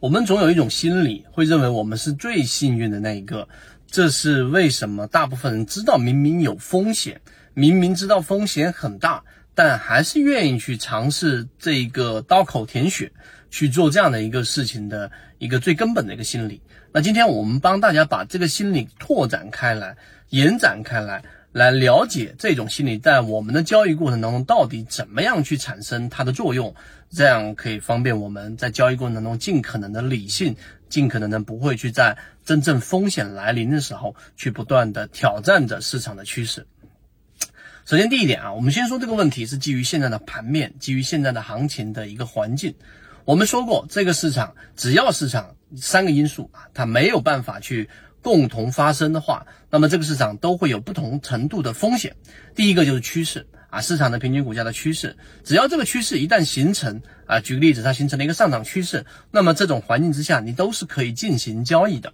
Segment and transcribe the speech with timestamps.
[0.00, 3.46] 我们总有一种心理，会认为我们是最幸运的那一个。
[3.86, 5.06] 这是为什么？
[5.06, 7.20] 大部分人知道明明有风险，
[7.52, 9.22] 明明知道风险很大，
[9.54, 13.12] 但还是愿意去尝试这一个刀口舔血
[13.50, 16.62] 去做这样的一个事情的一个最根本的一个心理。
[16.92, 19.98] 那今天我们帮大家把这个心理拓展开来，
[20.30, 21.22] 延展开来。
[21.52, 26.76] 来了解这种心理在我们的交易过程当中到底怎么样去产生它的作用，
[27.10, 30.54] 这样可以方便我们在交易过程当中尽可能的理性，
[30.88, 36.68] 尽可能的不会去在真正风险来临的时候去不断的挑战着市场的趋势。
[37.84, 42.76] 首先第一点啊，我们先说这个问题是基于现在的盘面，基于现在的行情的一个环境。
[43.24, 47.90] 我们说过，这个市场只要市场三个因素啊，它没有办法去。
[48.22, 52.16] 共同发生的话，那么这个市场都会有不同程度的风险。
[52.54, 62.12] 第一个就是趋势啊，市场的平均股价的趋势，只要这个趋势一旦形成啊，举个例子，它形成了一个上涨趋势，那么这种环境之下，你都是可以进行交易的。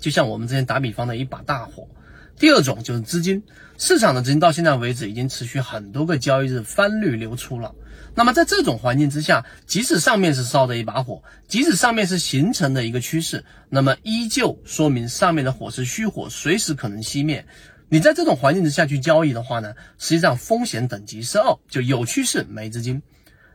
[0.00, 1.88] 就像我们之前打比方的一把大火。
[2.38, 3.42] 第二种就是资金，
[3.78, 7.74] 市场的资金到现在为止已经持续很多个交易日翻绿流出了。
[8.14, 17.46] 那么在这种环境之下，即使上面是烧的一把火，即使上面是形成的一个趋势，那么依旧说明上面的火是虚火，随时可能熄灭。
[17.88, 23.02] 你在这种环境之下去交易的话呢，实际上风险等级是二，就有趋势没资金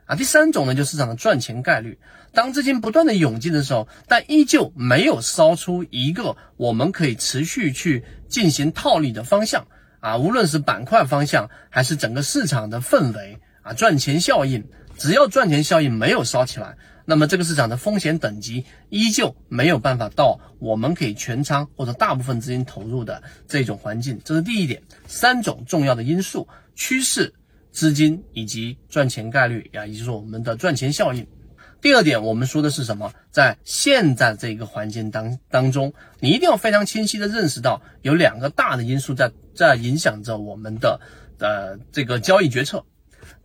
[0.05, 0.16] 啊。
[0.16, 2.00] 第三种呢，就市场的赚钱概率，
[2.33, 9.67] 当资金不断的涌进的时候，但依旧没有烧出一个我们可以持续去进行套利的方向
[10.00, 13.39] 啊，无论是板块方向还是整个市场的氛围。
[13.64, 14.64] 啊，赚钱效应，
[14.97, 24.22] 只要赚钱效应没有烧起来，那么这个市场的风险等级依旧没有办法到我们可以全仓或者大部分资金投入的这种环境。
[24.23, 27.33] 这是第一点，三种重要的因素：趋势、
[27.73, 31.28] 资金以及赚钱概率呀，也就是我们的赚钱效应。
[31.80, 33.14] 第二点，我们说的是什么？
[33.31, 41.00] 在现在这个环境当当中，你一定要非常清晰的认识到有两个大的因素在在影响着我们的
[41.39, 42.83] 呃这个交易决策。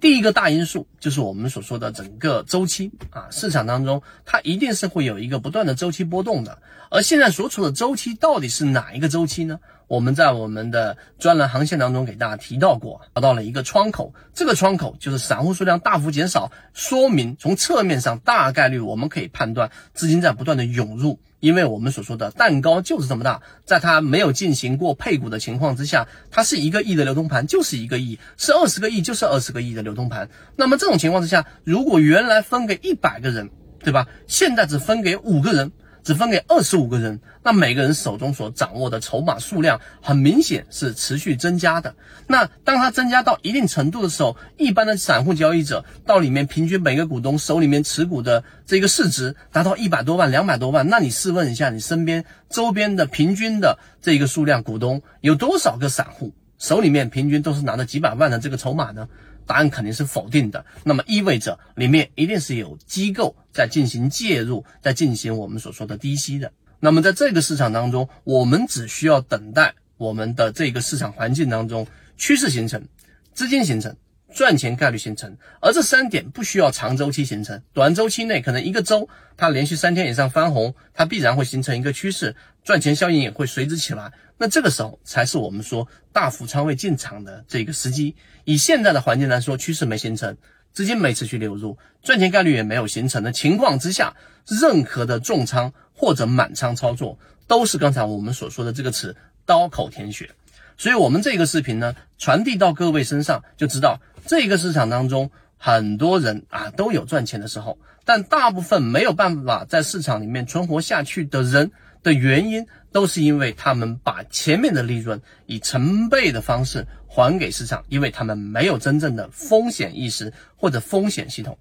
[0.00, 6.58] 第一个大因素就是我们所说的整个周期啊，市场当中它一定是会有一个不断的周期波动的。
[6.90, 9.60] 而现在所处的周期到底是哪一个周期呢？
[9.92, 21.20] 我们在我们的专栏航线当中给大家提到过，找到了一个窗口，这个窗口就是散户数量大幅减少，说明从侧面上大概率我们可以判断资金在不断的涌入。
[21.40, 30.30] 因为我们所说的蛋糕就是这么大，在它没有进行过配股的情况之下，它是一个亿的流通盘，就是一个亿；是二十个亿，就是二十个亿的流通盘。
[30.56, 34.08] 那么这种情况之下，如果原来分给一百个人，对吧？
[34.26, 35.70] 现在只分给五个人。
[36.02, 41.94] 只分给二十五个人，那每个人手中所掌握的筹码数量很明显是持续增加的。
[42.26, 59.08] 那当它增加到一定程度的时候，一般的散户交易者到里面平均每个股东手里面持股的这个市值达到一百多万、两百多万，那你试问一下，你身边周边的平均的这个数量股东有多少个散户手里面平均都是拿着几百万的这个筹码呢？
[59.46, 66.52] 答案肯定是否定的，那么意味着里面一定是有机构在进行介入，在进行我们所说的低吸的。
[66.80, 71.86] 那么在这个市场当中，我们只需要等待我们的这个市场环境当中
[72.16, 72.88] 趋势形成、
[73.32, 73.96] 资金形成、
[74.34, 82.34] 赚钱概率形成，而这三点不需要长周期形成，短周期内可能一个周它连续三天以上翻红，它必然会形成一个趋势，
[82.64, 84.12] 赚钱效应也会随之起来。
[84.38, 88.16] 那这个时候才是我们说大幅仓位进场的这个时机。
[88.44, 90.36] 以现在的环境来说，趋势没形成，
[90.72, 94.14] 资金没持续流入，赚钱概率也没有形成的情况之下，
[94.46, 99.14] 任何的重仓或者满仓操作，都是刚才我们所说的这个词
[99.46, 100.30] “刀口舔血”。
[100.76, 111.70] 所以，我们这个视频呢，传递到各位身上，就知道这个市场当中，很多人啊都有赚钱的时候，但大部分没有办法在市场里面存活下去的人。
[112.02, 121.58] 的原因都是因为他们把前面的利润以成倍的方式还给市场，因为他们没有真正的风险意识或者风险系统。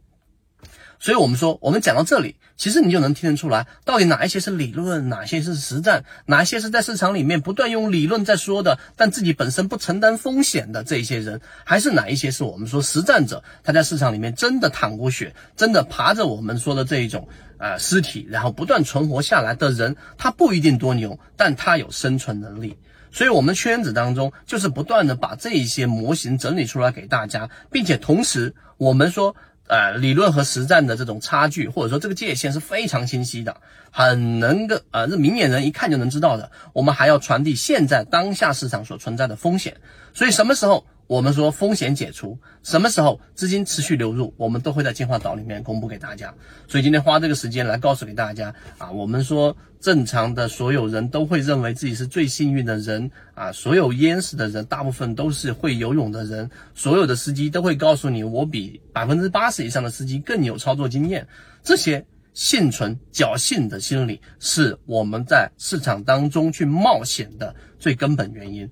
[1.04, 17.28] 所以，我们说，我们讲到这里，其实你就能听得出来，到底哪一些是理论，哪些是实战，哪一些是在市场里面不断用理论在说的，但自己本身不承担风险的这一些人，还是哪一些是我们说实战者，他在市场里面真的淌过血，真的爬着我们说的这一种
[17.58, 22.78] 呃尸体，然后不断存活下来的人，他不一定多牛，但他有生存能力。
[23.12, 29.36] 所以，我们圈子当中就是不断的把这一些模型整理出来给大家，并且同时我们说。
[29.72, 33.56] 呃，理论和实战的这种差距，或者说这个界限是非常清晰的，
[33.90, 36.52] 很能够啊，这明眼人一看就能知道的。
[36.74, 39.78] 我们还要传递现在当下市场所存在的风险，
[40.14, 40.86] 所以什么时候？
[41.12, 46.34] 我们说风险解除，什么时候资金持续流入，我们都会在进化岛里面公布给大家。
[46.70, 61.28] 所以今天花这个时间来告诉给大家啊，我们说正常的所有人都会认为自己是最幸运的人啊，所有淹死的人大部分都是会游泳的人，所有的司机都会告诉你，我比百分之八十以上的司机更有操作经验。
[61.62, 68.72] 这些幸存侥幸的心理是我们在市场当中去冒险的最根本原因。